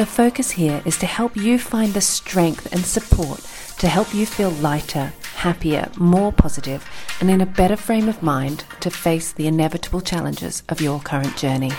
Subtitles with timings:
[0.00, 3.40] The focus here is to help you find the strength and support
[3.80, 6.88] to help you feel lighter, happier, more positive,
[7.20, 11.36] and in a better frame of mind to face the inevitable challenges of your current
[11.36, 11.72] journey.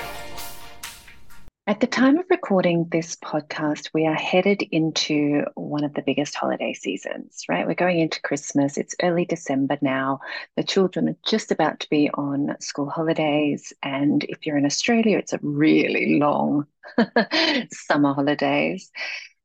[1.67, 6.33] At the time of recording this podcast, we are headed into one of the biggest
[6.33, 7.67] holiday seasons, right?
[7.67, 8.77] We're going into Christmas.
[8.79, 10.21] It's early December now.
[10.57, 13.73] The children are just about to be on school holidays.
[13.83, 16.65] And if you're in Australia, it's a really long
[17.71, 18.89] summer holidays.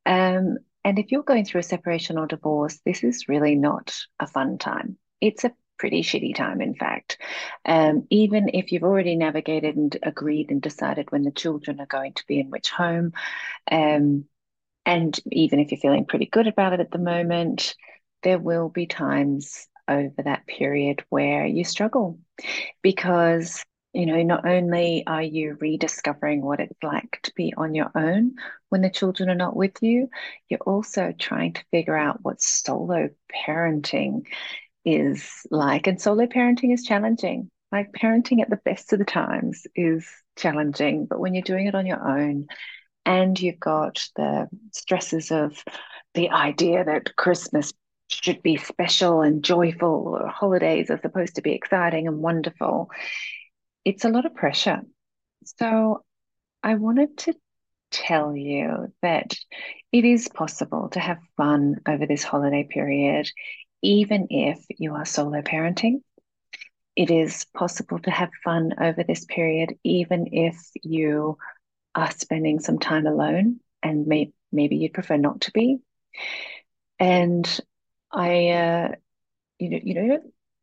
[0.06, 4.26] Um, and if you're going through a separation or divorce, this is really not a
[4.26, 4.96] fun time.
[5.20, 7.18] It's a pretty shitty time, in fact.
[7.64, 12.14] Um, even if you've already navigated and agreed and decided when the children are going
[12.14, 13.12] to be in which home,
[13.70, 14.24] um,
[14.84, 17.74] and even if you're feeling pretty good about it at the moment,
[18.22, 22.18] there will be times over that period where you struggle
[22.82, 27.90] because you know not only are you rediscovering what it's like to be on your
[27.94, 28.34] own
[28.68, 30.08] when the children are not with you
[30.48, 33.08] you're also trying to figure out what solo
[33.46, 34.26] parenting
[34.86, 35.86] is like.
[35.86, 37.50] And solo parenting is challenging.
[37.72, 41.74] Like parenting at the best of the times is challenging, but when you're doing it
[41.74, 42.46] on your own
[43.04, 45.62] and you've got the stresses of
[46.14, 47.72] the idea that Christmas
[48.08, 52.88] should be special and joyful, or holidays are supposed to be exciting and wonderful,
[53.84, 54.82] it's a lot of pressure.
[55.58, 56.04] So
[56.62, 57.34] I wanted to
[57.90, 59.34] tell you that
[59.92, 63.28] it is possible to have fun over this holiday period
[63.82, 66.02] even if you are solo parenting.
[66.94, 71.36] It is possible to have fun over this period, even if you
[71.94, 75.78] are spending some time alone and may, maybe you'd prefer not to be.
[76.98, 77.60] And
[78.10, 78.88] I, uh,
[79.58, 80.18] you know, you know,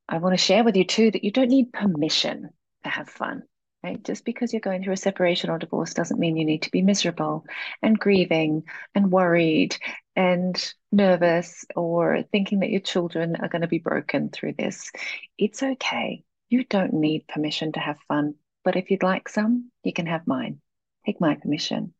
[0.10, 2.50] I want to share with you too that you don't need permission
[2.84, 3.44] to have fun.
[3.84, 4.02] Right?
[4.02, 6.82] Just because you're going through a separation or divorce doesn't mean you need to be
[6.82, 7.46] miserable
[7.82, 8.64] and grieving
[8.96, 9.76] and worried
[10.16, 14.90] and nervous or thinking that your children are going to be broken through this.
[15.38, 16.24] It's okay.
[16.48, 18.36] You don't need permission to have fun.
[18.64, 20.62] But if you'd like some, you can have mine.
[21.06, 21.94] Take my permission.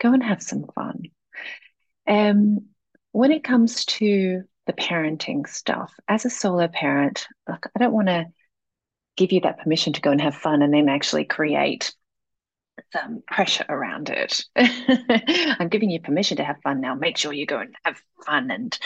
[0.00, 1.02] Go and have some fun.
[2.08, 2.66] Um,
[3.12, 8.08] when it comes to the parenting stuff, as a solo parent, look, I don't want
[8.08, 8.26] to
[9.16, 11.94] give you that permission to go and have fun and then actually create
[12.92, 14.44] some pressure around it.
[14.56, 16.94] I'm giving you permission to have fun now.
[16.94, 18.50] Make sure you go and have fun.
[18.50, 18.78] And,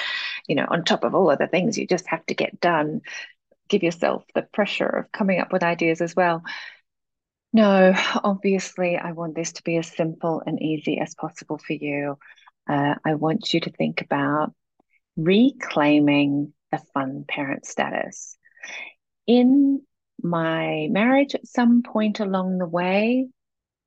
[0.46, 3.00] you know, on top of all of the things you just have to get done,
[3.68, 6.42] give yourself the pressure of coming up with ideas as well.
[7.52, 7.92] No,
[8.22, 12.16] obviously, I want this to be as simple and easy as possible for you.
[12.68, 14.54] Uh, I want you to think about
[15.16, 18.36] reclaiming the fun parent status.
[19.26, 19.82] In
[20.22, 23.28] my marriage at some point along the way,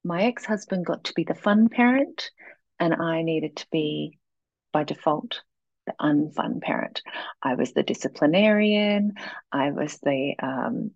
[0.04, 2.30] my ex husband got to be the fun parent,
[2.80, 4.20] and I needed to be,
[4.72, 5.42] by default,
[5.86, 7.02] the unfun parent.
[7.42, 9.14] I was the disciplinarian.
[9.52, 10.92] I was the, um,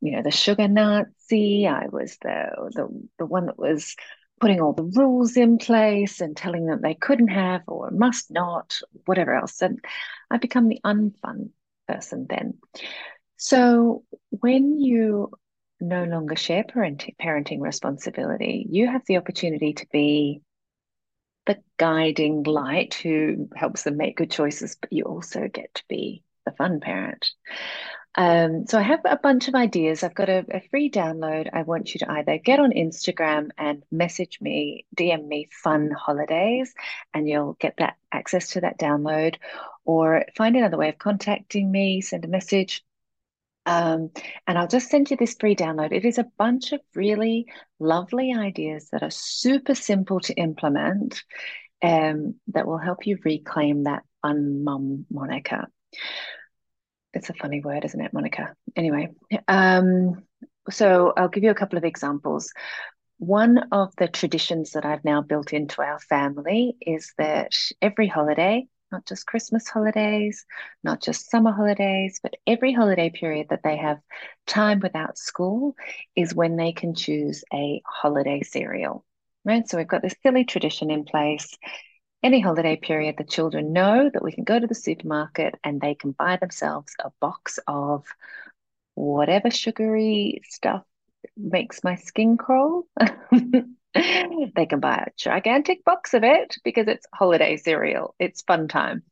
[0.00, 1.66] you know, the sugar Nazi.
[1.66, 3.96] I was the, the the one that was
[4.40, 8.78] putting all the rules in place and telling them they couldn't have or must not,
[9.06, 9.62] whatever else.
[9.62, 9.82] And
[10.30, 11.50] I become the unfun
[11.88, 12.54] person then.
[13.36, 15.30] So when you
[15.80, 20.40] no longer share parenting, parenting responsibility, you have the opportunity to be
[21.46, 26.24] the guiding light who helps them make good choices, but you also get to be
[26.44, 27.30] the fun parent.
[28.18, 30.02] Um, so I have a bunch of ideas.
[30.02, 31.50] I've got a, a, free download.
[31.52, 36.72] I want you to either get on Instagram and message me, DM me fun holidays,
[37.12, 39.36] and you'll get that access to that download,
[39.84, 42.82] or find another way of contacting me, send a message
[43.66, 44.10] um,
[44.46, 45.92] and I'll just send you this free download.
[45.92, 47.46] It is a bunch of really
[47.80, 51.22] lovely ideas that are super simple to implement
[51.82, 55.66] um, that will help you reclaim that fun mum moniker.
[57.12, 58.54] It's a funny word, isn't it, Monica?
[58.76, 59.08] Anyway,
[59.48, 60.22] um,
[60.70, 62.52] so I'll give you a couple of examples.
[63.18, 68.66] One of the traditions that I've now built into our family is that every holiday
[68.92, 70.44] not just Christmas holidays,
[70.84, 74.00] not just summer holidays, but every holiday period that they have
[74.46, 75.74] time without school
[76.14, 79.04] is when they can choose a holiday cereal.
[79.44, 79.68] Right.
[79.68, 81.56] So we've got this silly tradition in place.
[82.22, 85.94] any holiday period, the children know that we can go to the supermarket and they
[85.94, 88.04] can buy themselves a box of
[88.94, 90.84] whatever sugary stuff
[91.36, 92.84] makes my skin crawl.
[94.56, 98.14] they can buy a gigantic box of it because it's holiday cereal.
[98.18, 99.02] It's fun time.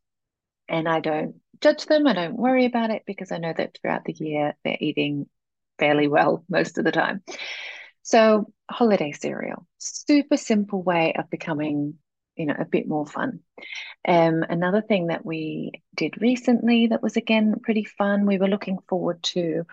[0.68, 2.06] And I don't judge them.
[2.06, 5.26] I don't worry about it because I know that throughout the year they're eating
[5.78, 7.22] fairly well most of the time.
[8.02, 11.94] So, holiday cereal, super simple way of becoming,
[12.36, 13.40] you know, a bit more fun.
[14.06, 18.78] Um, another thing that we did recently that was again pretty fun, we were looking
[18.88, 19.64] forward to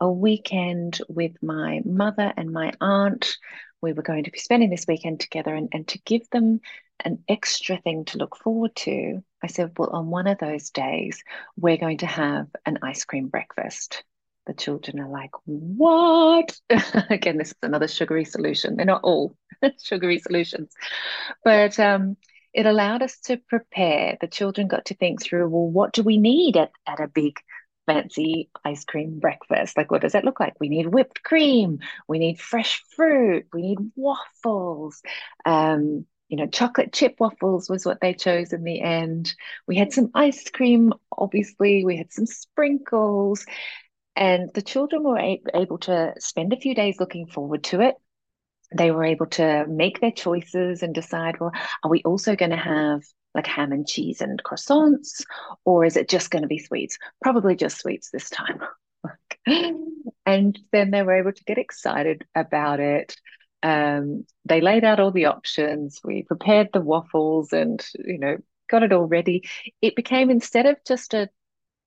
[0.00, 3.36] a weekend with my mother and my aunt.
[3.80, 6.60] We were going to be spending this weekend together, and, and to give them
[7.04, 11.22] an extra thing to look forward to, I said, Well, on one of those days,
[11.56, 14.02] we're going to have an ice cream breakfast.
[14.46, 16.58] The children are like, What?
[17.10, 18.76] Again, this is another sugary solution.
[18.76, 19.36] They're not all
[19.78, 20.72] sugary solutions,
[21.44, 22.16] but um,
[22.52, 24.16] it allowed us to prepare.
[24.20, 27.38] The children got to think through, Well, what do we need at, at a big
[27.88, 29.76] fancy ice cream breakfast.
[29.76, 30.54] Like, what does that look like?
[30.60, 35.02] We need whipped cream, we need fresh fruit, we need waffles.
[35.44, 39.34] Um, you know, chocolate chip waffles was what they chose in the end.
[39.66, 43.46] We had some ice cream, obviously, we had some sprinkles,
[44.14, 45.18] and the children were
[45.54, 47.94] able to spend a few days looking forward to it.
[48.76, 51.52] They were able to make their choices and decide, well,
[51.82, 53.02] are we also going to have
[53.38, 55.24] like ham and cheese and croissants,
[55.64, 56.98] or is it just going to be sweets?
[57.22, 58.60] Probably just sweets this time.
[60.26, 63.16] and then they were able to get excited about it.
[63.62, 66.00] Um, they laid out all the options.
[66.02, 68.38] We prepared the waffles and, you know,
[68.68, 69.48] got it all ready.
[69.80, 71.30] It became instead of just a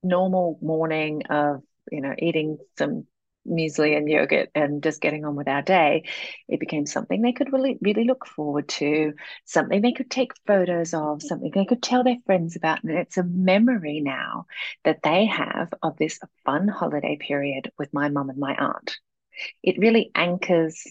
[0.02, 3.08] normal morning of, you know, eating some
[3.48, 6.04] muesli and yogurt and just getting on with our day,
[6.48, 9.14] it became something they could really, really look forward to,
[9.46, 12.84] something they could take photos of, something they could tell their friends about.
[12.84, 14.46] And it's a memory now
[14.84, 18.98] that they have of this fun holiday period with my mum and my aunt.
[19.64, 20.84] It really anchors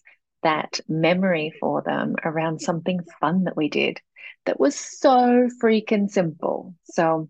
[0.43, 4.01] that memory for them around something fun that we did
[4.47, 6.75] that was so freaking simple.
[6.85, 7.29] So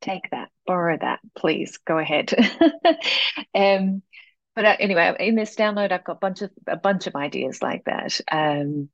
[0.00, 2.32] take that, borrow that, please go ahead.
[3.54, 4.02] um,
[4.54, 7.62] but uh, anyway, in this download, I've got a bunch of a bunch of ideas
[7.62, 8.20] like that.
[8.30, 8.88] Um,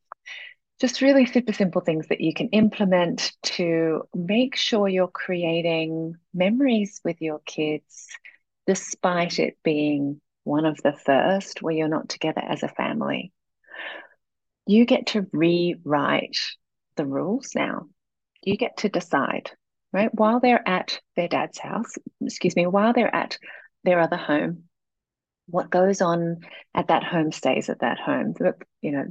[0.81, 7.01] just really super simple things that you can implement to make sure you're creating memories
[7.03, 8.09] with your kids,
[8.67, 13.33] despite it being one of the first where you're not together as a family.
[14.67, 16.39] You get to rewrite
[16.97, 17.89] the rules now.
[18.43, 19.51] You get to decide,
[19.93, 20.11] right?
[20.13, 23.39] While they're at their dad's house, excuse me, while they're at
[23.85, 24.65] their other home,
[25.49, 26.41] what goes on
[26.75, 28.35] at that home stays at that home.
[28.83, 29.05] You know,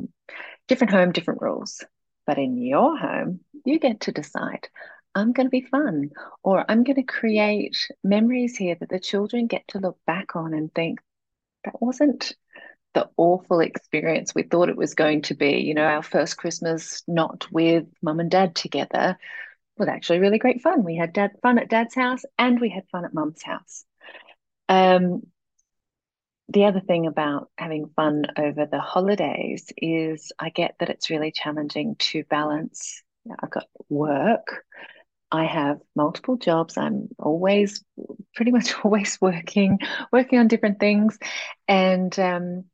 [0.68, 1.84] different home, different rules.
[2.28, 4.68] But in your home, you get to decide
[5.14, 6.10] I'm going to be fun,
[6.44, 10.54] or I'm going to create memories here that the children get to look back on
[10.54, 11.00] and think
[11.64, 12.36] that wasn't
[12.94, 15.62] the awful experience we thought it was going to be.
[15.62, 19.18] You know, our first Christmas not with mum and dad together
[19.78, 20.84] was actually really great fun.
[20.84, 23.86] We had dad fun at dad's house and we had fun at mum's house.
[24.70, 25.24] Um,
[26.50, 31.32] the other thing about having fun over the holidays is I get that it's really
[31.32, 33.02] challenging to balance.
[33.42, 34.64] I've got work,
[35.32, 36.78] I have multiple jobs.
[36.78, 37.84] I'm always,
[38.36, 39.80] pretty much always working,
[40.12, 41.18] working on different things.
[41.68, 42.66] And, um,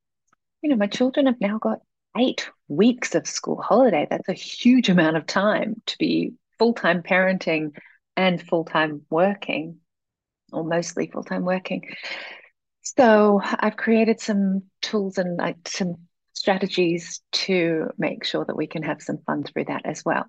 [0.62, 1.80] you know, my children have now got
[2.18, 4.06] eight weeks of school holiday.
[4.10, 7.76] That's a huge amount of time to be full time parenting
[8.16, 9.78] and full time working,
[10.54, 11.82] or mostly full time working.
[12.84, 15.96] So I've created some tools and like some
[16.34, 20.28] strategies to make sure that we can have some fun through that as well.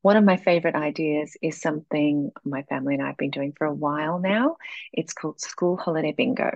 [0.00, 3.66] One of my favorite ideas is something my family and I have been doing for
[3.66, 4.56] a while now.
[4.94, 6.52] It's called School Holiday Bingo.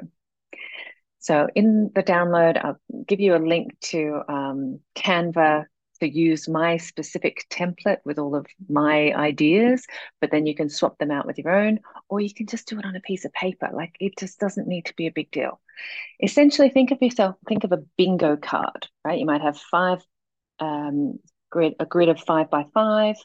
[1.18, 5.66] So in the download, I'll give you a link to um, Canva
[6.00, 9.86] to use my specific template with all of my ideas,
[10.20, 12.78] but then you can swap them out with your own, or you can just do
[12.78, 13.70] it on a piece of paper.
[13.72, 15.60] Like it just doesn't need to be a big deal.
[16.22, 19.18] Essentially, think of yourself, think of a bingo card, right?
[19.18, 20.02] You might have five
[20.60, 21.18] um,
[21.50, 23.16] grid, a grid of five by five,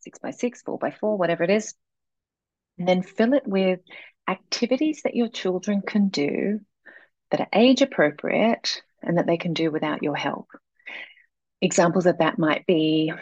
[0.00, 1.74] six by six, four by four, whatever it is.
[2.78, 3.80] And then fill it with
[4.28, 6.60] activities that your children can do
[7.30, 10.48] that are age appropriate and that they can do without your help.
[11.60, 13.12] Examples of that might be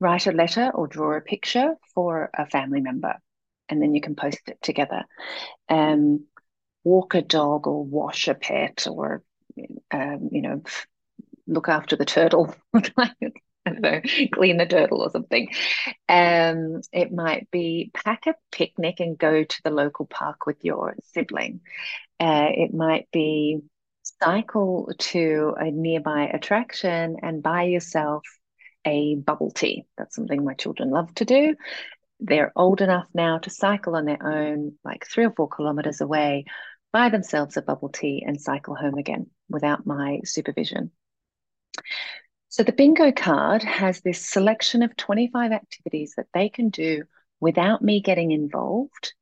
[0.00, 3.14] write a letter or draw a picture for a family member,
[3.68, 5.04] and then you can post it together.
[5.68, 6.26] Um,
[6.84, 9.22] walk a dog or wash a pet or,
[9.90, 10.62] um, you know,
[11.46, 12.54] look after the turtle.
[13.70, 14.00] Know,
[14.32, 15.50] clean the turtle or something.
[16.08, 20.96] Um, it might be pack a picnic and go to the local park with your
[21.12, 21.60] sibling.
[22.18, 23.60] Uh, it might be
[24.22, 28.22] cycle to a nearby attraction and buy yourself
[28.84, 29.84] a bubble tea.
[29.96, 31.56] That's something my children love to do.
[32.20, 36.46] They're old enough now to cycle on their own, like three or four kilometers away,
[36.92, 40.90] buy themselves a bubble tea and cycle home again without my supervision.
[42.48, 47.04] So the bingo card has this selection of 25 activities that they can do
[47.40, 49.12] without me getting involved.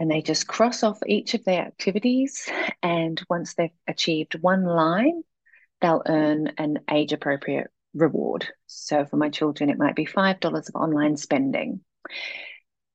[0.00, 2.48] And they just cross off each of their activities.
[2.82, 5.22] And once they've achieved one line,
[5.80, 8.48] they'll earn an age appropriate reward.
[8.66, 11.80] So for my children, it might be $5 of online spending.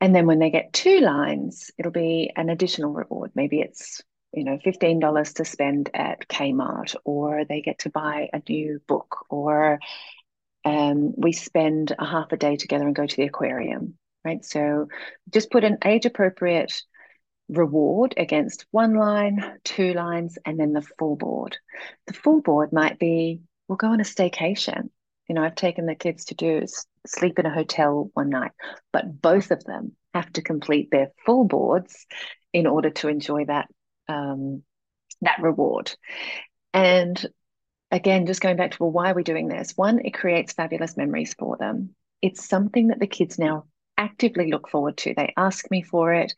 [0.01, 3.31] And then when they get two lines, it'll be an additional reward.
[3.35, 4.01] Maybe it's
[4.35, 9.25] you know, $15 to spend at Kmart, or they get to buy a new book,
[9.29, 9.79] or
[10.65, 14.43] um, we spend a half a day together and go to the aquarium, right?
[14.43, 14.89] So
[15.31, 16.83] just put an age appropriate
[17.49, 21.57] reward against one line, two lines, and then the full board.
[22.07, 24.89] The full board might be we'll go on a staycation.
[25.27, 26.65] You know, I've taken the kids to do
[27.07, 28.51] sleep in a hotel one night,
[28.91, 32.05] but both of them have to complete their full boards
[32.53, 33.67] in order to enjoy that
[34.07, 34.63] um,
[35.21, 35.91] that reward.
[36.73, 37.23] And
[37.91, 39.73] again, just going back to well, why are we doing this?
[39.75, 41.95] One, it creates fabulous memories for them.
[42.21, 43.65] It's something that the kids now
[43.97, 45.13] actively look forward to.
[45.15, 46.33] They ask me for it.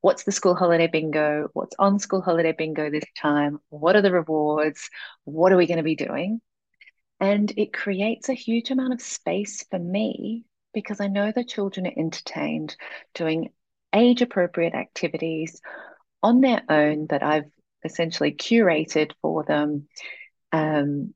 [0.00, 1.48] What's the school holiday bingo?
[1.52, 3.58] What's on school holiday bingo this time?
[3.68, 4.88] What are the rewards?
[5.24, 6.40] What are we going to be doing?
[7.20, 11.86] And it creates a huge amount of space for me because I know the children
[11.86, 12.76] are entertained
[13.14, 13.50] doing
[13.92, 15.60] age appropriate activities
[16.22, 17.50] on their own that I've
[17.84, 19.88] essentially curated for them
[20.52, 21.14] um,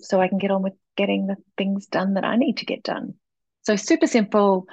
[0.00, 2.82] so I can get on with getting the things done that I need to get
[2.82, 3.14] done.
[3.62, 4.66] So super simple.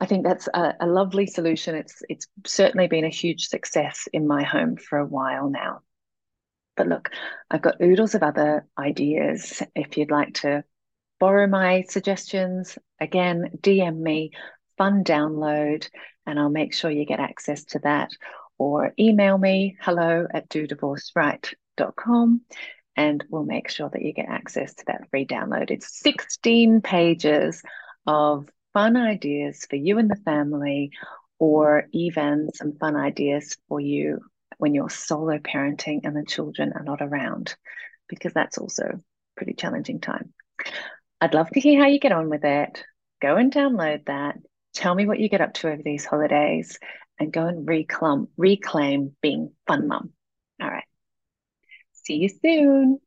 [0.00, 1.74] I think that's a, a lovely solution.
[1.74, 5.80] It's it's certainly been a huge success in my home for a while now.
[6.76, 7.10] But look,
[7.50, 9.62] I've got oodles of other ideas.
[9.74, 10.64] If you'd like to
[11.18, 14.30] borrow my suggestions, again, DM me,
[14.78, 15.86] fun download
[16.26, 18.10] and I'll make sure you get access to that.
[18.56, 22.40] Or email me hello at dodivorceright.com
[22.96, 25.70] and we'll make sure that you get access to that free download.
[25.70, 27.62] It's 16 pages
[28.06, 30.90] of fun ideas for you and the family,
[31.38, 34.20] or even some fun ideas for you
[34.58, 37.54] when you're solo parenting and the children are not around,
[38.08, 39.00] because that's also
[39.36, 40.32] pretty challenging time.
[41.20, 42.84] I'd love to hear how you get on with it.
[43.20, 44.36] Go and download that.
[44.74, 46.78] Tell me what you get up to over these holidays
[47.18, 50.12] and go and reclaim, reclaim being fun mum.
[50.60, 50.84] All right.
[51.92, 53.00] See you soon.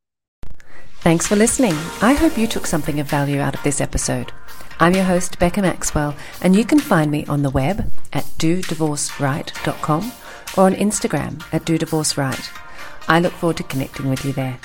[1.03, 1.73] Thanks for listening.
[2.01, 4.31] I hope you took something of value out of this episode.
[4.79, 10.11] I'm your host, Becca Maxwell, and you can find me on the web at dodivorceright.com
[10.55, 12.49] or on Instagram at dodivorceright.
[13.09, 14.57] I look forward to connecting with you there.